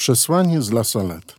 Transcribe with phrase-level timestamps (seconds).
[0.00, 1.34] Przesłanie z La Salette.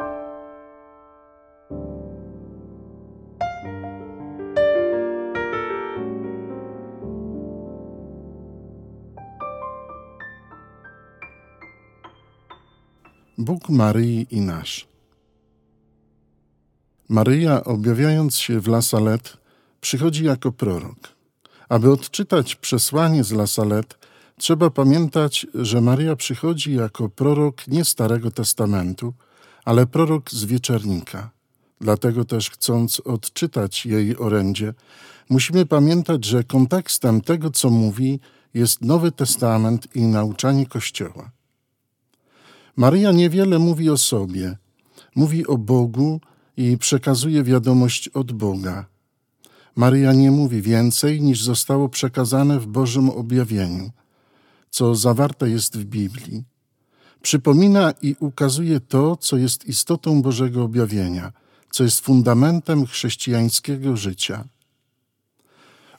[13.37, 14.87] Bóg Maryi i nasz.
[17.09, 19.29] Maryja, objawiając się w La Salette,
[19.81, 20.97] przychodzi jako prorok.
[21.69, 23.95] Aby odczytać przesłanie z La Salette,
[24.41, 29.13] trzeba pamiętać, że Maryja przychodzi jako prorok nie Starego Testamentu,
[29.65, 31.29] ale prorok z wieczernika.
[31.81, 34.73] Dlatego też, chcąc odczytać jej orędzie,
[35.29, 38.19] musimy pamiętać, że kontekstem tego, co mówi,
[38.53, 41.31] jest Nowy Testament i nauczanie Kościoła.
[42.75, 44.57] Maryja niewiele mówi o sobie,
[45.15, 46.21] mówi o Bogu
[46.57, 48.85] i przekazuje wiadomość od Boga.
[49.75, 53.91] Maryja nie mówi więcej niż zostało przekazane w Bożym objawieniu,
[54.71, 56.43] co zawarte jest w Biblii.
[57.21, 61.31] Przypomina i ukazuje to, co jest istotą Bożego objawienia,
[61.71, 64.43] co jest fundamentem chrześcijańskiego życia.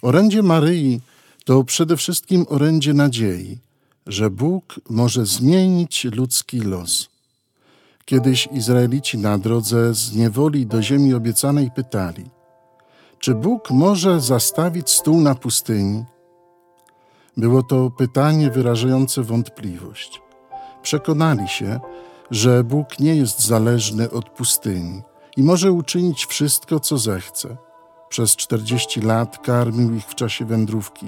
[0.03, 1.01] Orędzie Maryi
[1.45, 3.59] to przede wszystkim orędzie nadziei,
[4.07, 7.09] że Bóg może zmienić ludzki los.
[8.05, 12.25] Kiedyś Izraelici na drodze z niewoli do ziemi obiecanej pytali:
[13.19, 16.05] Czy Bóg może zastawić stół na pustyni?
[17.37, 20.23] Było to pytanie wyrażające wątpliwość.
[20.83, 21.81] Przekonali się,
[22.31, 25.03] że Bóg nie jest zależny od pustyni
[25.37, 27.57] i może uczynić wszystko, co zechce.
[28.09, 31.07] Przez czterdzieści lat karmił ich w czasie wędrówki,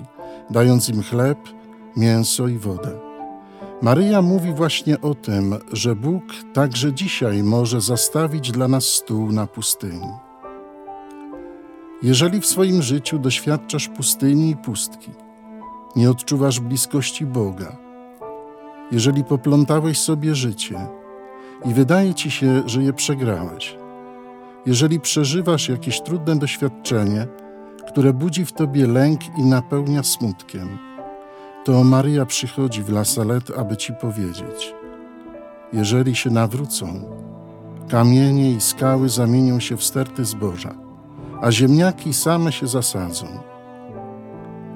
[0.51, 1.39] dając im chleb,
[1.97, 2.91] mięso i wodę.
[3.83, 6.23] Maryja mówi właśnie o tym, że Bóg
[6.55, 10.11] także dzisiaj może zastawić dla nas stół na pustyni.
[12.03, 15.11] Jeżeli w swoim życiu doświadczasz pustyni i pustki,
[15.97, 17.77] nie odczuwasz bliskości Boga,
[18.93, 20.87] jeżeli poplątałeś sobie życie
[21.65, 23.77] i wydaje ci się, że je przegrałeś,
[24.67, 27.27] jeżeli przeżywasz jakieś trudne doświadczenie,
[27.89, 30.79] które budzi w tobie lęk i napełnia smutkiem,
[31.65, 34.75] to Maryja przychodzi w La Salette, aby ci powiedzieć:
[35.73, 36.87] Jeżeli się nawrócą,
[37.89, 40.75] kamienie i skały zamienią się w sterty zboża,
[41.43, 43.54] a ziemniaki same się zasadzą.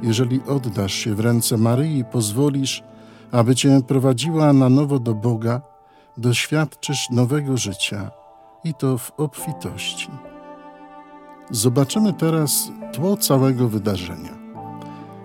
[0.02, 2.82] Jeżeli oddasz się w ręce Maryi i pozwolisz,
[3.32, 5.60] aby cię prowadziła na nowo do Boga,
[6.16, 8.10] doświadczysz nowego życia
[8.64, 10.08] i to w obfitości.
[11.50, 14.38] Zobaczymy teraz tło całego wydarzenia.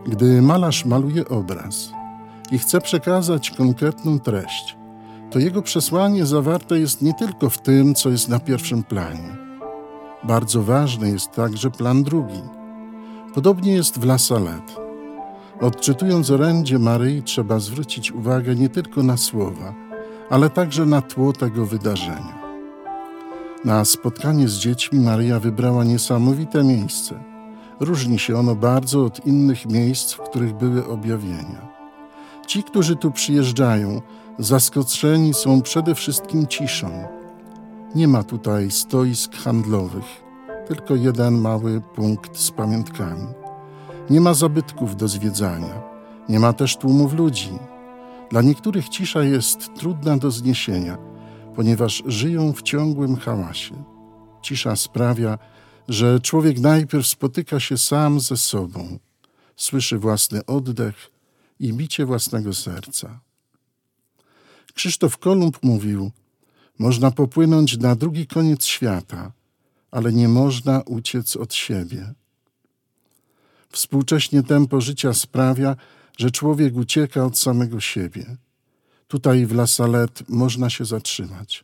[0.08, 1.92] Gdy malarz maluje obraz
[2.52, 4.78] i chce przekazać konkretną treść,
[5.32, 9.38] to jego przesłanie zawarte jest nie tylko w tym, co jest na pierwszym planie.
[10.24, 12.63] Bardzo ważny jest także plan drugi.
[13.34, 14.74] Podobnie jest w La Salette.
[15.62, 19.74] Odczytując orędzie Maryi, trzeba zwrócić uwagę nie tylko na słowa,
[20.30, 22.44] ale także na tło tego wydarzenia.
[23.66, 27.20] Na spotkanie z dziećmi Maryja wybrała niesamowite miejsce–
[27.80, 31.68] Różni się ono bardzo od innych miejsc, w których były objawienia.
[32.48, 34.02] Ci, którzy tu przyjeżdżają,
[34.40, 37.08] zaskoczeni są przede wszystkim ciszą.
[37.96, 40.23] Nie ma tutaj stoisk handlowych,
[40.68, 43.28] tylko jeden mały punkt z pamiątkami.
[44.10, 45.82] Nie ma zabytków do zwiedzania,
[46.30, 47.52] nie ma też tłumów ludzi.
[48.30, 50.98] Dla niektórych cisza jest trudna do zniesienia,
[51.56, 53.84] ponieważ żyją w ciągłym hałasie.
[54.42, 55.38] Cisza sprawia,
[55.90, 59.00] że człowiek najpierw spotyka się sam ze sobą,
[59.56, 61.12] słyszy własny oddech
[61.60, 63.20] i bicie własnego serca.
[64.74, 66.12] Krzysztof Kolumb mówił:
[66.80, 69.32] Można popłynąć na drugi koniec świata,
[69.94, 72.14] ale nie można uciec od siebie.
[73.72, 75.76] Współcześnie tempo życia sprawia,
[76.18, 78.38] że człowiek ucieka od samego siebie.
[79.08, 81.64] Tutaj w La Salette można się zatrzymać.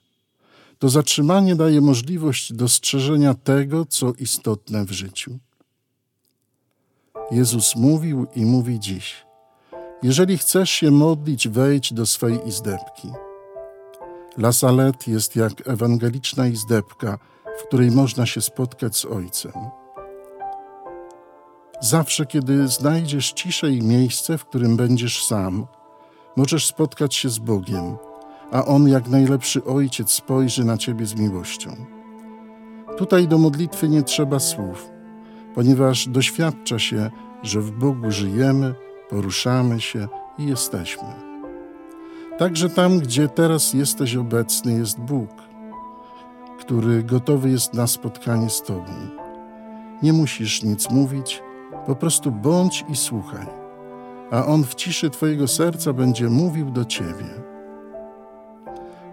[0.80, 5.40] To zatrzymanie daje możliwość dostrzeżenia tego, co istotne w życiu.
[7.32, 9.26] Jezus mówił i mówi dziś:
[10.04, 13.08] Jeżeli chcesz się modlić, wejdź do swej izdebki.
[14.38, 17.20] La Salette jest jak ewangeliczna izdebka,
[17.60, 19.54] w której można się spotkać z Ojcem.
[21.82, 25.68] Zawsze, kiedy znajdziesz ciszę i miejsce, w którym będziesz sam,
[26.36, 27.98] możesz spotkać się z Bogiem
[28.52, 31.76] a On jak najlepszy ojciec spojrzy na ciebie z miłością.
[32.98, 34.90] Tutaj do modlitwy nie trzeba słów,
[35.56, 37.12] ponieważ doświadcza się,
[37.44, 38.76] że w Bogu żyjemy,
[39.10, 40.08] poruszamy się
[40.38, 41.30] i jesteśmy.
[42.38, 45.30] Także tam, gdzie teraz jesteś obecny, jest Bóg,
[46.60, 48.92] który gotowy jest na spotkanie z Tobą.
[50.04, 51.44] Nie musisz nic mówić,
[51.86, 53.46] po prostu bądź i słuchaj,
[54.32, 57.26] a On w ciszy Twojego serca będzie mówił do Ciebie.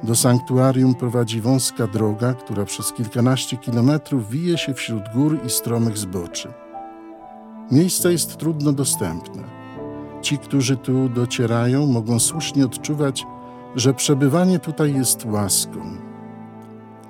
[0.02, 5.98] Do sanktuarium prowadzi wąska droga, która przez kilkanaście kilometrów wije się wśród gór i stromych
[5.98, 6.52] zboczy.
[7.70, 9.42] Miejsce jest trudno dostępne.
[10.22, 13.26] Ci, którzy tu docierają, mogą słusznie odczuwać,
[13.76, 16.05] że przebywanie tutaj jest łaską.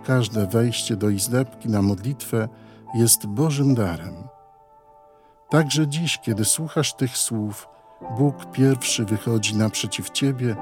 [0.07, 2.49] Każde wejście do izdebki na modlitwę
[2.95, 4.15] jest Bożym darem.
[5.51, 7.69] Także dziś, kiedy słuchasz tych słów,
[8.19, 10.57] Bóg pierwszy wychodzi naprzeciw Ciebie,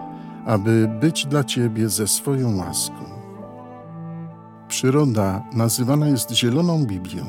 [0.46, 3.04] aby być dla Ciebie ze swoją łaską.
[4.68, 7.24] Przyroda nazywana jest Zieloną Biblią.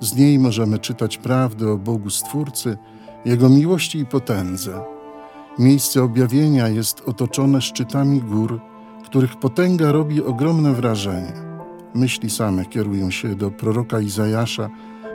[0.00, 2.76] Z niej możemy czytać prawdę o Bogu Stwórcy,
[3.24, 4.84] Jego miłości i potędze.
[5.58, 8.60] Miejsce objawienia jest otoczone szczytami gór,
[9.04, 11.32] których potęga robi ogromne wrażenie.
[11.94, 14.70] Myśli same kierują się do proroka Izajasza,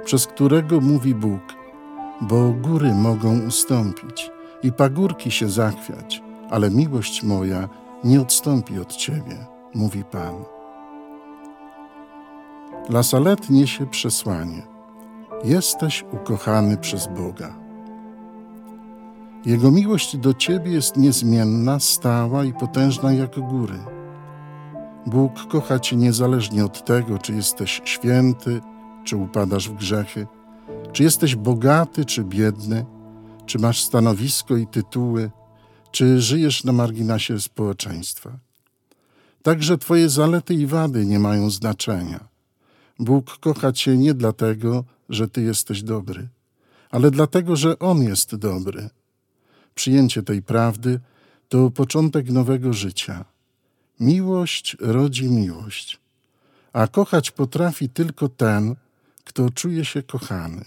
[0.06, 1.42] przez którego mówi Bóg–
[2.22, 4.32] bo góry mogą ustąpić
[4.64, 7.70] i pagórki się zachwiać, ale miłość moja
[8.04, 10.36] nie odstąpi od Ciebie, mówi Pan.
[12.90, 14.62] Lasalet niesie przesłanie.
[15.44, 17.65] Jesteś ukochany przez Boga.
[19.46, 23.80] Jego miłość do Ciebie jest niezmienna, stała i potężna jak góry.
[25.06, 28.62] Bóg kocha Cię niezależnie od tego, czy jesteś święty,
[29.04, 30.28] czy upadasz w grzechy,
[30.92, 32.86] czy jesteś bogaty, czy biedny?
[33.46, 35.32] Czy masz stanowisko i tytuły?
[35.92, 38.40] Czy żyjesz na marginesie społeczeństwa?
[39.44, 42.28] Także Twoje zalety i wady nie mają znaczenia.
[43.00, 46.30] Bóg kocha Cię nie dlatego, że Ty jesteś dobry,
[46.92, 48.90] ale dlatego, że On jest dobry.
[49.76, 51.00] Przyjęcie tej prawdy
[51.50, 53.26] to początek nowego życia.
[54.00, 56.00] Miłość rodzi miłość,
[56.74, 58.76] a kochać potrafi tylko ten,
[59.24, 60.66] kto czuje się kochany.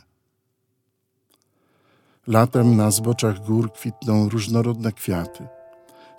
[2.26, 5.46] Latem na zboczach gór kwitną różnorodne kwiaty.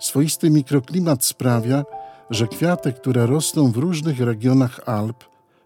[0.00, 1.84] Swoisty mikroklimat sprawia,
[2.30, 5.24] że kwiaty, które rosną w różnych regionach Alp,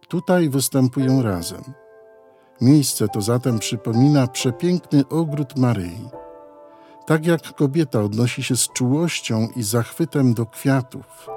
[0.09, 1.63] tutaj występują razem.
[2.61, 6.24] Miejsce to zatem przypomina przepiękny ogród Maryi.
[7.07, 11.29] Tak jak kobieta odnosi się z czułością i zachwytem do kwiatów,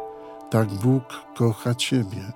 [0.50, 1.04] tak Bóg
[1.36, 2.32] kocha Ciebie.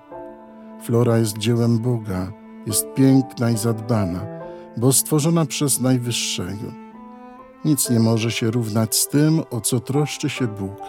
[0.82, 2.32] Flora jest dziełem Boga,
[2.66, 4.42] jest piękna i zadbana
[4.76, 6.72] bo stworzona przez Najwyższego.
[7.64, 10.80] Nic nie może się równać z tym, o co troszczy się Bóg,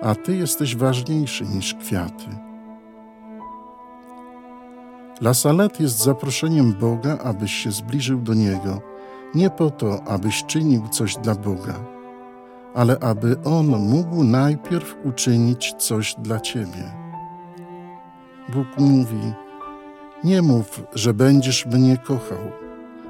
[0.00, 2.26] a Ty jesteś ważniejszy niż kwiaty.
[5.20, 8.80] La Salette jest zaproszeniem Boga, abyś się zbliżył do Niego,
[9.34, 11.74] nie po to, abyś czynił coś dla Boga,
[12.74, 16.92] ale aby On mógł najpierw uczynić coś dla Ciebie.
[18.54, 19.32] Bóg mówi,
[20.24, 22.38] nie mów, że będziesz mnie kochał,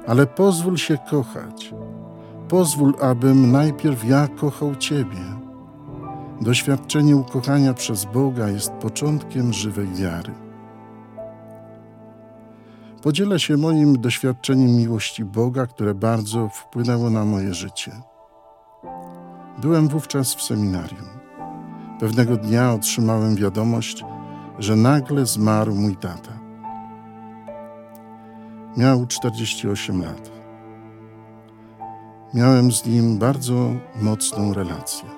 [0.07, 1.73] ale pozwól się kochać.
[2.47, 5.39] Pozwól, abym najpierw ja kochał Ciebie.
[6.41, 10.48] Doświadczenie ukochania przez Boga jest początkiem żywej wiary.
[13.03, 17.91] Podzielę się moim doświadczeniem miłości Boga, które bardzo wpłynęło na moje życie.
[19.61, 21.05] Byłem wówczas w seminarium.
[21.99, 24.03] Pewnego dnia otrzymałem wiadomość,
[24.59, 26.39] że nagle zmarł mój tata.
[28.77, 30.31] Miał 48 lat.
[32.33, 35.09] Miałem z nim bardzo mocną relację.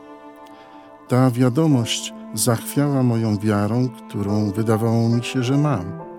[1.07, 6.10] Ta wiadomość zachwiała moją wiarą, którą wydawało mi się, że mam.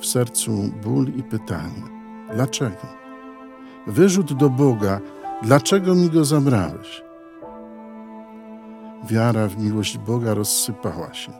[0.00, 0.52] W sercu
[0.84, 1.82] ból i pytanie:
[2.34, 2.86] dlaczego?
[3.86, 5.00] Wyrzut do Boga:
[5.42, 7.02] dlaczego mi go zabrałeś?
[9.08, 11.32] Wiara w miłość Boga rozsypała się.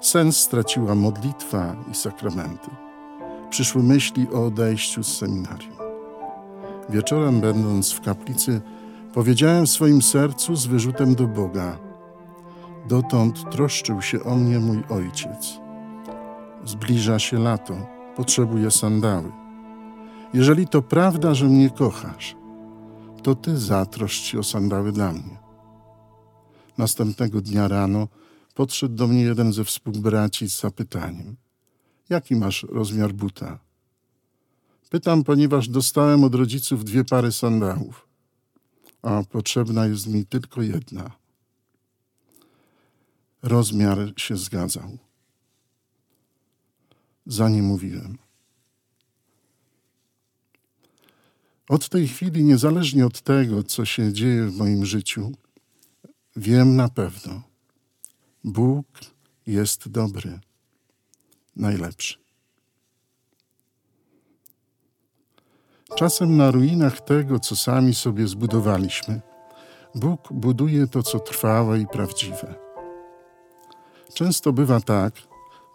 [0.00, 2.70] Sens straciła modlitwa i sakramenty
[3.54, 5.76] przyszły myśli o odejściu z seminarium.
[6.88, 8.60] Wieczorem, będąc w kaplicy,
[9.12, 11.78] powiedziałem w swoim sercu z wyrzutem do Boga:
[12.88, 15.63] Dotąd troszczył się o mnie mój ojciec.
[16.64, 19.32] Zbliża się lato, potrzebuję sandały.
[20.34, 22.36] Jeżeli to prawda, że mnie kochasz,
[23.22, 25.38] to ty zatroszcz się o sandały dla mnie.
[26.78, 28.08] Następnego dnia rano
[28.54, 31.36] podszedł do mnie jeden ze współbraci z zapytaniem:
[32.08, 33.58] Jaki masz rozmiar buta?
[34.90, 38.08] Pytam, ponieważ dostałem od rodziców dwie pary sandałów,
[39.02, 41.10] a potrzebna jest mi tylko jedna.
[43.42, 44.98] Rozmiar się zgadzał.
[47.26, 48.18] Za nie mówiłem.
[51.68, 55.32] Od tej chwili, niezależnie od tego, co się dzieje w moim życiu,
[56.36, 57.42] wiem na pewno,
[58.44, 58.86] Bóg
[59.46, 60.40] jest dobry
[61.56, 62.24] najlepszy.
[65.96, 69.20] Czasem na ruinach tego, co sami sobie zbudowaliśmy,
[69.94, 72.54] Bóg buduje to, co trwałe i prawdziwe.
[74.14, 75.14] Często bywa tak,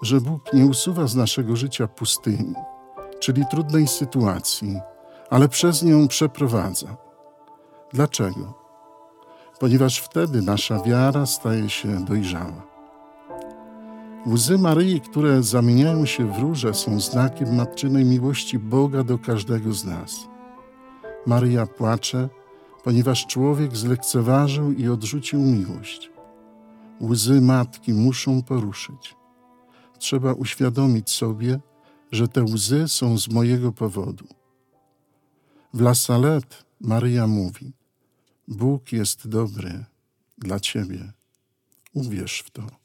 [0.01, 2.53] że Bóg nie usuwa z naszego życia pustyni,
[3.19, 4.79] czyli trudnej sytuacji,
[5.29, 6.97] ale przez nią przeprowadza.
[7.93, 8.53] Dlaczego?
[9.59, 12.69] Ponieważ wtedy nasza wiara staje się dojrzała.
[14.27, 19.85] Łzy Maryi, które zamieniają się w róże, są znakiem matczynej miłości Boga do każdego z
[19.85, 20.27] nas.
[21.25, 22.29] Maryja płacze,
[22.83, 26.11] ponieważ człowiek zlekceważył i odrzucił miłość.
[27.01, 29.18] Łzy matki muszą poruszyć.
[29.99, 31.59] Trzeba uświadomić sobie,
[32.11, 34.27] że te łzy są z mojego powodu.
[35.73, 37.73] W La Salette Maryja mówi:
[38.47, 39.85] Bóg jest dobry
[40.37, 41.13] dla ciebie.
[41.93, 42.78] Uwierz w to.